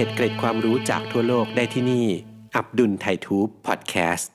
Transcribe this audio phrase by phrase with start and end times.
[0.00, 2.06] เดตเกร็ดความรู้จากทั่วโลกได้ที่นี่
[2.56, 4.32] อับดุลไททูบพอดแคสต์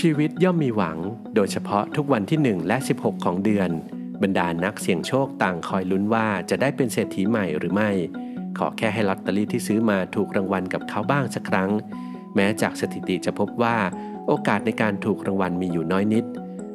[0.00, 0.98] ชีวิตย่อมมีหวัง
[1.34, 3.70] โดยเฉพาะทุกวันที่ 1 และ 16 ของเดือน
[4.22, 7.90] บรรดานักเสี่ยงโชคต่างคอยลุ้นว่าจะได้เป็นเศรษฐีใหม่หรือไม่
[8.58, 11.70] ขอแค่ให้ลอตเตอรี่ที่ซื้อมาถูกรางวัลกับเขาบ้างสักครั้ง
[12.34, 13.76] แม้จากสถิติจะพบว่า
[14.26, 16.26] โอกาสในการถูกรางวัลมีอยู่น้อยนิด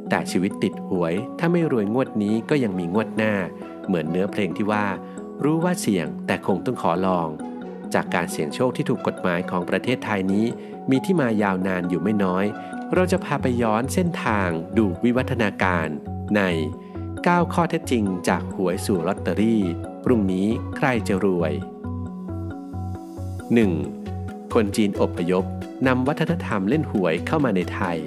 [0.10, 3.34] แต่ชีวิตติดหวย ถ้าไม่รวยงวดนี้ก็ยังมีงวดหน้า
[3.88, 4.86] เหมือนเนื้อเพลงที่ว่า
[5.44, 7.28] รู้ว่าเสี่ยงแต่คงต้องขอลอง
[7.94, 10.46] จากการเสี่ยงโชคที่ถูกกฎหมายของประเทศไทยนี้
[10.90, 12.46] มีที่มายาวนานอยู่ไม่น้อย
[12.94, 15.88] เราจะพาไปย้อนเส้นทางดูวิวัฒนาการ
[16.36, 16.42] ใน
[17.16, 19.62] 9 ข้อเท็จจริงจากหวยสู่ลอตเตอรี่
[20.04, 20.48] พรุ่งนี้
[20.78, 21.54] ใครจะรวย
[23.84, 24.54] 1.
[24.54, 25.46] คนจีนอพยพ
[25.88, 27.98] นำวัฒนธรรมเล่นหวยเข้ามาในไทย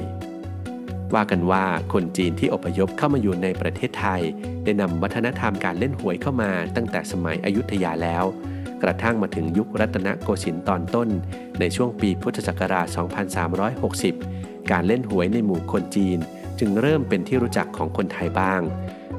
[1.14, 4.23] ว่ากันว่าคนจีนที่อพยพเข้ามาอยู่ในประเทศไทย
[4.64, 8.25] ได้นำวัฒนธรรมการเล่นหวยเข้ามาตั้งแต่สมัยอยุธยาแล้ว
[8.83, 11.09] กระทั่งมาถึงยุครัตนโกสินทร์ตอนต้น
[11.61, 12.87] ในช่วงปีพุทธศักราช
[13.78, 16.19] 2360 การเล่นหวยในหมู่คนจีน
[16.59, 18.61] จึงเริ่มเป็นที่รู้จักของคนไทยบ้าง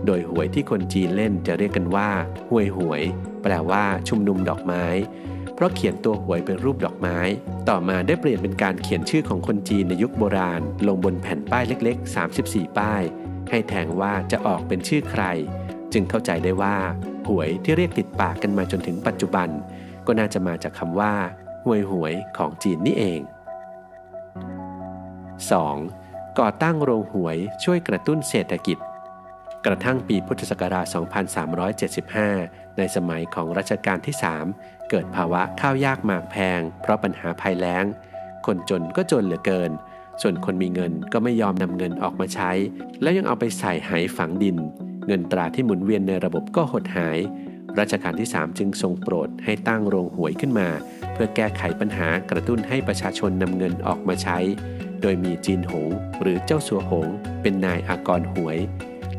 [0.06, 2.10] โดยหวยที่คนจีนเล่นจะเรียกกันว่า
[2.50, 3.02] หวยหวย
[3.44, 4.84] แปลว่าชุมนุมดอกไม้
[5.60, 7.18] เพราะเขียนตัวหวยเป็นรูปดอกไม้
[7.70, 13.02] ต่อมาได้เปลี่ยนเป็นการเขียนชื่อของคนจีนในยุคโบราณ ลงบนแผ่นป้ายเล็ก ๆ 34 ป้าย
[13.50, 15.24] ให้แทงว่าจะออกเป็นชื่อใคร
[15.94, 16.76] จึงเข้าใจได้ว่า
[17.28, 19.50] หวยที่เรียกติดปากกันมาจนถึงปัจจุบัน
[20.06, 21.14] ก็น่าจะมาจากคำว่า
[21.66, 23.22] หวยหวยของจีนนี่เอง
[25.60, 26.40] 2.
[26.40, 28.78] ก่อตั้งโรงหวยช่วยกระตุ้นเศรษฐกิจ
[29.66, 30.86] กระทั่งปีพุทธศักราช
[32.02, 34.16] 2375 ในสมัยของรัชกาลที่
[34.54, 37.86] 3 เกิดภาวะข้าวยากหมากแพง เพราะปัญหาภัยแล้ง
[38.46, 39.72] คนจนก็จนเหลือเกิน
[40.22, 42.52] ส่วนคนมีเงินก็ไม่ยอมนำเงินออกมาใช้
[43.02, 44.58] แล้วยังเอาไปใส่ไหฝังดิน
[45.08, 47.18] เงินตราที่หมุนเวียนในระบบก็หดหาย
[47.80, 50.70] รัชกาลที่ 3 จึงทรงโปรดให้ตั้งโรงหวยขึ้นมา
[51.14, 54.38] เพื่อแก้ไขปัญหากระตุ้นให้ประชาชนนำเงินออกมาใช้
[55.02, 55.90] โดยมีจีนหง
[56.22, 57.08] หรือเจ้าสัวหง
[57.42, 58.58] เป็นนายอากรหวย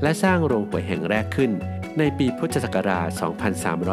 [0.03, 1.53] และสร้างโรงหวยแห่งแรกขึ้น
[1.99, 3.09] ในปีพุทธศักราช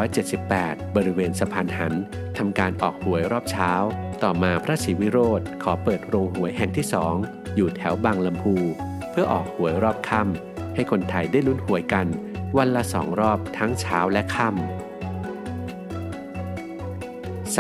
[0.06, 1.94] 2378 บริเวณสะพานหัน
[2.38, 3.72] ทำการออกหวยรอบเช้า
[4.24, 7.16] ต่อมาพระศรีวิโรธขอเปิดโรงหวยแห่งที่สอง
[7.56, 8.56] อยู่แถวบางลำพู
[9.12, 12.08] เพื่อออกหวยรอบค่ำให้คนไทยได้ลุ้นหวยกัน
[12.58, 14.58] วันละสองรอบทั้งเช้าและค่ำ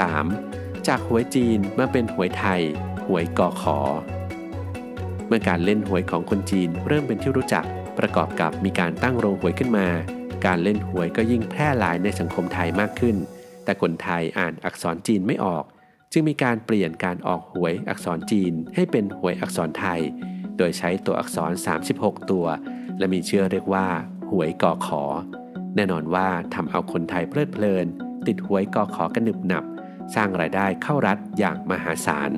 [0.06, 0.88] 3.
[0.88, 2.62] จากหวยจีนมาเป็นหวยไทย
[3.07, 3.80] หวยกอขอ
[5.28, 7.66] เมื่อการเล่นหวยของคนจีนเริ่มเป็นที่รู้จัก
[8.00, 9.88] ประกอบกับมีการตั้งโรงหวยขึ้นมา
[10.46, 13.16] การเล่นหวยก็ยิ่งแพร่หลายในสังคมไทยมากขึ้น
[13.63, 15.63] แต่คนไทยอ่านอักษรจีนไม่ออก
[16.12, 20.02] จึงมีการเปลี่ยนการออกหวยอักษรจีนให้เป็นหวยอักษรไทย
[20.57, 21.52] โดยใช้ตัวอักษร
[21.91, 22.46] 36 ตัว
[22.97, 23.88] และมีชื่อเรียกว่า
[24.31, 25.03] หวยกอขอ
[25.75, 27.86] แน่นอนว่าทำเอาคนไทยเพลิดเพลิน
[28.28, 29.63] ติดหวยกอขอกันหนึบหนับ
[30.16, 32.31] สร้างรายได้เข้ารัฐอย่างมหาศาล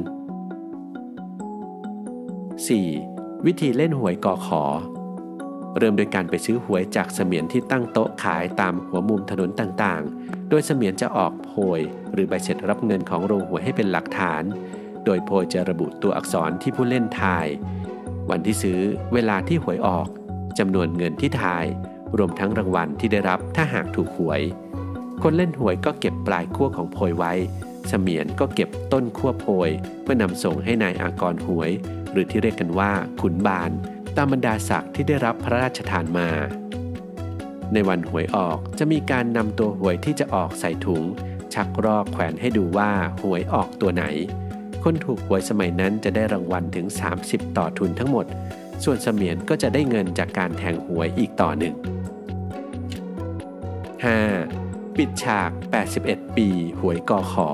[2.69, 3.45] 4.
[3.45, 4.63] วิธีเล่นหวยกอขอ
[5.77, 11.81] เริ่มโดยการไปซื้อหวยจากเสมียนที่ตั้งโต๊ะขายตามหัวมุมถนนต่างๆ โดยเสมียนจะออกโพย
[12.13, 14.43] หรือใบเสร็จรับเงินของโรงหวยให้เป็นหลักฐาน
[15.05, 17.47] โดยโพยจะระบุตัวอักษรที่ผู้เล่นทาย
[18.29, 18.79] วันที่ซื้อ
[19.13, 20.07] เวลาที่หวยออก
[20.59, 21.65] จำนวนเงินที่ทาย
[22.17, 24.41] รวมทั้งรางวัลที่ได้รับถ้าหากถูกหวย
[25.23, 27.33] คนเล่นหวยก็เก็บปลายขั้วของโพยไว้
[27.87, 29.69] เสมียนก็เก็บต้นขั้วโพย
[30.01, 31.71] เพื่อนำส่งให้นายอากรหวย
[32.11, 32.91] หรือที่เรียกกันว่า
[33.21, 33.71] ขุนบาน
[34.17, 36.29] ตามบรรดาศักดิ์ที่ได้รับพระราชทานมา
[37.73, 41.03] ในวันหวยออกจะมีการนำตัวหวยที่จะออกใส่ถุง
[41.53, 44.05] ชักรอกแขวนให้ดูว่าหวยออกตัวไหน
[44.83, 46.85] คนถูกหวยสมัยนั้นจะได้รางวัลถึง
[47.21, 48.25] 30 ต่อทุนทั้งหมด
[48.83, 51.75] ส่วนเสมียนก็จะได้เงินจากการแทงหวยอีกต่อหนึ่ง
[54.15, 54.97] 5.
[54.97, 55.49] ปิดฉาก
[55.93, 56.47] 81 ปี
[56.79, 57.49] หวยกอขอ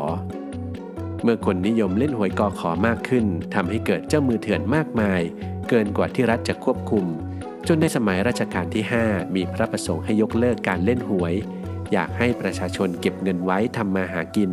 [1.28, 3.26] เมื่อคนนิยมเล่นหวยกอขอมากขึ้น
[3.56, 5.22] ทำให้เกิดเจ้ามือเถื่อนมากมาย
[5.70, 7.06] เกินกว่าที่รัฐจะควบคุม
[7.68, 11.34] จนในสมัยรัชกาลที่ 5 มีพระประสงค์ให้ยกเลิกการเล่นหวย
[11.94, 14.52] อยากให้ประชาชนเก็บเงินไว้ทำมาหากิน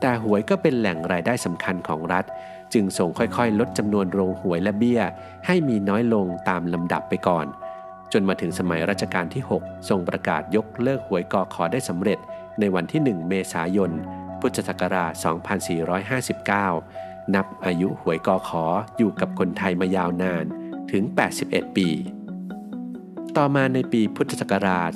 [0.00, 2.24] แต่หวยก็เป็นแหล่งรายได้สำคัญของรัฐ
[2.72, 5.00] จึงส่งค่อยๆ ลดจำนวนโรงหวยและเบี้ย
[5.46, 7.46] ให้มีน้อยลงตามลำดับไปก่อน
[8.12, 12.18] จนมาถึงสมัยรัชกาลที่ 6 ทรงประกาศยกเลิกหวยกอขอได้สำเร็จ
[12.60, 13.92] ในวันที่ 1 เมษายน
[14.42, 15.12] พุทธศักราช
[16.42, 18.64] 2459 นับอายุหวยกอขอ
[18.96, 20.44] อยู่กับคนไทยมายาวนาน
[20.92, 21.02] ถึง
[21.40, 21.88] 81 ปี
[23.36, 24.90] ต่อมาในปีพุทธศักราช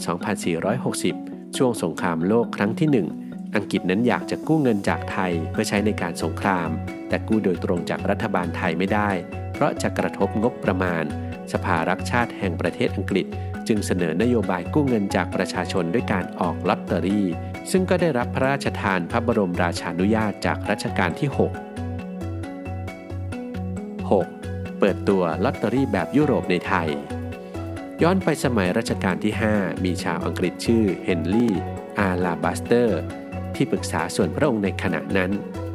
[0.96, 2.88] 2460 ช่วงสงครามโลกครั้งที่
[3.24, 6.68] 1อังกฤษนั้นอยากจะกู้เงินจากไทยเพื่อใช้ในการสงคราม
[7.08, 9.10] แต่กู้โดยตรงจากรัฐบาลไทยไม่ได้
[9.52, 11.04] เพราะจะกระทบงบประมาณ
[11.52, 13.26] สภารักชาติแห่งประเทศอังกฤษ
[13.68, 17.28] จึงเสนอนโยบายกู้เงินจากประชาชนด้วยการออกลอตเตอรี่
[17.70, 21.40] ซึ่งก็ได้รับพระราชทานพระบรมราชานุญาตจากรัชกาลที่ 6
[24.10, 24.78] 6.
[24.78, 26.88] เปิดตัวลอตเตอรี่แบบยุโรปในไทย
[28.02, 31.52] ย้อนไปสมัยรัชกาลที่ 5 มีชาวอังกฤษชื่อเฮนรี่
[31.98, 33.00] อาลาบาสเตอร์
[33.54, 35.30] ที่ปรึกษาส่วนพระองค์ในขณะนั้น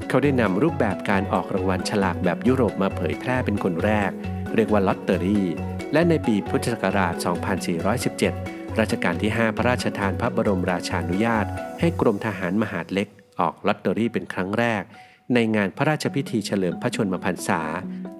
[0.08, 4.12] เขาได้นำรูปแบบการออกรางวัลสลากแบบยุโรปมาเผยแพร่เป็นคนแรก
[4.56, 5.48] เรียกว่าลอตเตอรี่
[5.94, 7.14] และในปีพุทธศักราช
[7.98, 11.46] 2417 รัชกาลที่ 5 พระราชทานพระบรมราชานุญาต
[11.84, 13.08] ให้กรมทหารมหาดเล็ก
[13.40, 14.84] ออกลอตเตอรี่เป็นครั้งแรก
[15.34, 17.62] ในงานพระราชพิธีเฉลิมพระชนมพรรษา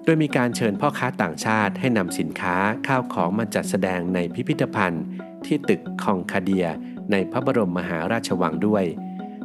[0.04, 2.56] โดยมีการเชิญพ่อค้าต่างชาติให้นำสินค้า
[2.86, 5.04] ข้าวของมาจัดแสดงในพิพิธภัณฑ์
[5.46, 6.66] ที่ตึกคองคาเดีย
[7.12, 8.84] ในพระบรมมหาราชวังด้วย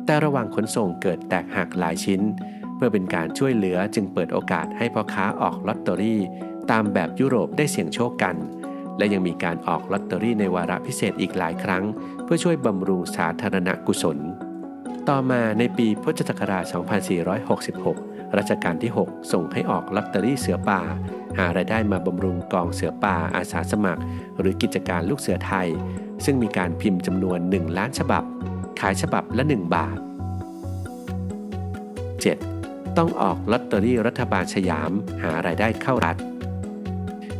[0.05, 2.21] แต่ระหว่างขนส่งเกิดแตกหักหลายชิ้น
[2.75, 6.21] เพื่อเป็นการช่วยเหลือจึงเปิดโอกาสให้พ่อค้าออกลอตเตอรี่
[6.71, 8.35] ตามแบบยุโรปได้เสี่ยงโชคกัน
[8.97, 11.83] และยังมีการออกลอตเตอรี่ในวาระพิเศษอีกหลายครั้ง
[12.27, 14.18] เพื่อช่วยบำรุงสาธารณกุศล
[15.09, 16.63] ต่อมาในปีพุทธศักราช
[17.51, 20.81] 2466 รัชกาลที่ 6 ส่งให้ออกลอตเตอรี่เสือป่า
[21.38, 24.01] หารายได้มาบำรุงกองเสือป่าอาสาสมัคร
[24.39, 25.68] หรือกิจการลูกเสือไทย
[26.25, 28.24] ซึ่งมีการพิมพ์จำนวน 1 ล้านฉบับ
[28.80, 30.00] ขายฉบับละ 1 บาท
[32.27, 32.97] 7.
[32.97, 34.91] ต้องออกลอตเตอรี่รัฐบาลสยาม
[35.23, 36.18] หารายได้เข้ารัฐ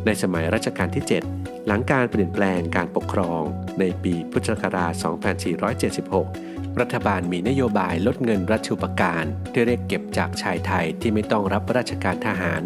[0.06, 1.37] ในสมัยรัชกาลที่ 7
[1.70, 3.42] หลังการเปลี่ยนแปลงการปกครอง
[3.80, 4.94] ในปีพุทธศักราช
[5.86, 12.62] 2476 รัฐบาลมีนโยบายลดเงินรัชุปการที่เรียกเก็บจากชายไทยที่ไม่ต้องรับราชการทหาร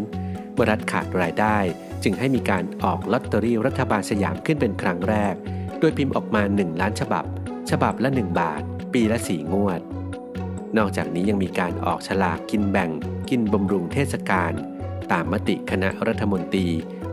[0.54, 1.58] เมื่อรัฐขาดรายได้
[2.04, 5.36] จึงให้มีการออกลอตเตอรี่รัฐบาลสยามขึ้นเป็นครั้งแรก
[5.80, 7.26] โดยพิมพ์ออกมา 1 ล้านฉบับ
[7.72, 8.62] ฉบับละ 1 บาท
[8.94, 9.82] ปีละ 4 งวด
[10.78, 12.90] นอกจากนี้ยังมีการออกฉลากกินแบ่ง
[13.30, 14.54] กินบำรุงเทศกาล
[15.12, 16.68] ตามมติคณะรัฐมนตรี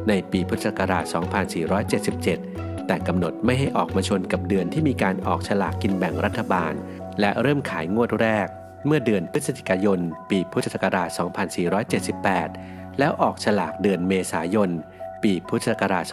[0.08, 1.04] ในปีพุทธศักราช
[1.76, 6.72] 2477 แต่กำหนดไม่ให้ออกมาชนกับเดือนที่มีการออกฉลากกินแบ่งรัฐบาล
[7.20, 8.48] และเริ่มขายงวดแรก
[8.86, 10.00] เมื่อเดือนพฤศจิกายน
[10.30, 11.08] ปีพุทธศักราช
[12.04, 14.70] 2478 แล้วออกฉลากเดือนเมษายน
[15.22, 16.04] ปีพุทธศักราช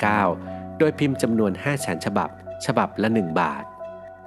[0.00, 2.30] 2479 โดยพิมพ์จำนวน500,000ฉบับ
[2.66, 3.64] ฉบับละ 1 บาท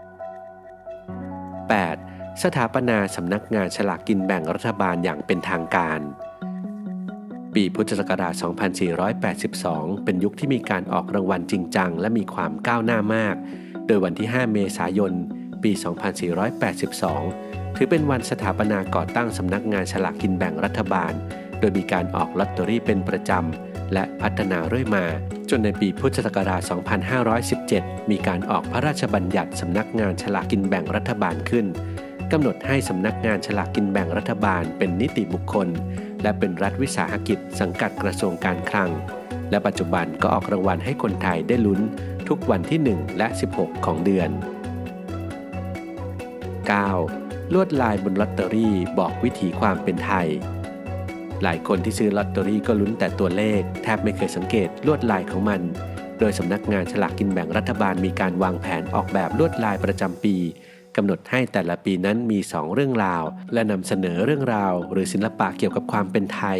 [0.09, 2.43] 8.
[2.43, 5.99] สถาปนาสำนักงานฉลากกินแบ่งรัฐบาลอย่างเป็นทางการ
[7.55, 8.33] ปีพุทธศักราช
[9.39, 13.35] 2482 เป็นยุคที่มีการออกรางวัลจริงจังและมีความก้าวหน้ามาก
[13.87, 15.13] โดยวันที่ 5 เมษายน
[15.63, 15.71] ปี
[16.89, 21.13] 2482 ถือเป็นวันสถาปนาก่อตั้งสำนักงานฉลากกินแบ่งรัฐบาล
[21.59, 25.05] โดยมีการออกลอตเตอรี่เป็นประจำ และพัฒนาเรื่อยมา
[25.49, 26.61] จนในปีพุทธศักราช
[27.55, 31.65] 2517 มีการออกพระราชบัญญัติสำนักงานฉลากกินแบ่งรัฐบาลขึ้น
[32.31, 35.67] กำหนดให้สำนักงานฉลากกินแบ่งรัฐบาลเป็นนิติบุคคล
[36.23, 38.89] และเป็นรัฐวิสาหกิจสังกัดกระทรวงการคลัง
[39.49, 41.81] และปัจจุบันก็ออกรางวัลให้คนไทยได้ลุ้น
[42.27, 43.27] ทุกวันที่ 1 และ
[43.57, 44.29] 16 ของเดือน
[46.71, 47.53] 9.
[47.53, 50.27] ลวดลายบนลอตเตอรี่บอกวิถีความเป็นไทย
[51.43, 55.61] หลายคนที่ซื้อลอตเตอรี่ก็ลุ้นแต่ตัวเลข แทบไม่เคยสังเกตลวดลายของมัน
[56.19, 60.35] โดยสำนักงานฉลากกินแบ่งรัฐบาลมีการวางแผนออกแบบลวดลายประจำปี
[60.95, 66.59] กำหนดให้แต่ละปีนั้นมี 2 เรื่องราว และนำเสนอเรื่องราว หรือศิลปะเกี่ยวกับความเป็นไทย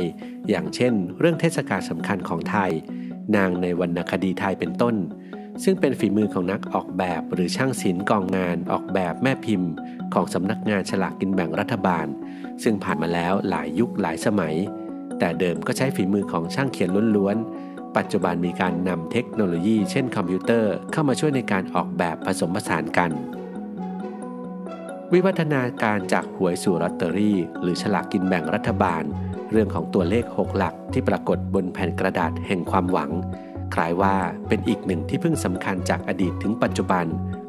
[0.50, 2.72] อย่างเช่น เรื่องเทศกาลสำคัญของไทย
[3.36, 4.96] นางในวรรณคดีไทยเป็นต้น
[5.64, 9.72] ซึ่งเป็นฝีมือของนักออกแบบหรือช่างศิลป์กองงานออกแบบแม่พิมพ์
[10.14, 12.08] ของสำนักงานฉลากกินแบ่งรัฐบาล
[12.64, 14.56] ซึ่งผ่านมาแล้วหลายยุคหลายสมัย
[15.20, 23.12] แต่เดิมก็ใช้ฝีมือของช่างเขียนล้วนๆปัจจุบันมีการนำเทคโนโลยีเช่นคอมพิวเตอร์เข้ามาช่วยในการออกแบบผสมผสานกัน
[25.16, 29.04] วิวัฒนาการจากหวยสู่ลอตเตอรี่ หรือฉลากกินแบ่งรัฐบาล
[29.52, 33.12] เรื่องของตัวเลข 6 หลักที่ปรากฏบนแผ่นกระดาษแห่งความหวัง
[33.74, 34.16] คล้ายว่า
[34.48, 37.06] เป็นอีกหนึ่งที่พึ่งสำคัญจากอดีตถึงปัจจุบัน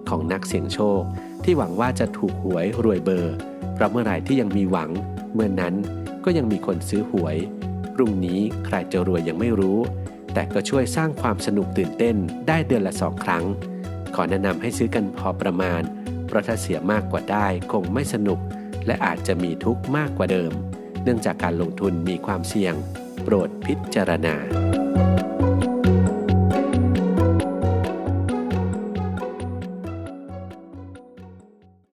[0.09, 1.00] ของนักเสี่ยงโชค
[1.45, 3.35] ที่หวังว่าจะถูกหวยรวยเบอร์
[3.75, 4.90] เพราะเมื่อไหร่ที่ยังมีหวัง
[5.35, 5.75] เมื่อนนั้น
[6.25, 7.37] ก็ยังมีคนซื้อหวย
[7.95, 9.78] พรุ่งนี้ใครจะรวยยังไม่รู้
[10.35, 12.16] แต่ก็ช่วยสร้างความสนุกตื่นเต้น
[12.49, 13.45] ได้เดือนละสองครั้ง
[14.14, 15.83] ขอแนะนำให้ซื้อกันพอประมาณ
[16.33, 18.41] ราะถ้าเสียมากกว่าได้คงไม่สนุก
[18.87, 20.53] และอาจจะมีทุกข์มากกว่าเดิม
[21.03, 22.75] เนื่องจากการลงทุนมีความเสี่ยง
[23.23, 24.37] โปรดพิจารณา